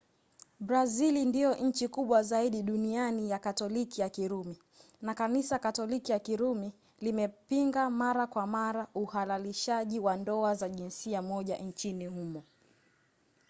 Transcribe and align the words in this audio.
brazili 0.59 1.25
ndiyo 1.25 1.55
nchi 1.55 1.87
kubwa 1.87 2.23
zaidi 2.23 2.63
duniani 2.63 3.29
ya 3.29 3.39
katoliki 3.39 4.01
ya 4.01 4.09
kirumi 4.09 4.59
na 5.01 5.13
kanisa 5.13 5.59
katoliki 5.59 6.11
ya 6.11 6.19
kirumi 6.19 6.71
limepinga 6.99 7.89
mara 7.89 8.27
kwa 8.27 8.47
mara 8.47 8.87
uhalalishaji 8.95 9.99
wa 9.99 10.17
ndoa 10.17 10.55
za 10.55 10.69
jinsia 10.69 11.21
moja 11.21 11.57
nchini 11.57 12.05
humo 12.07 12.43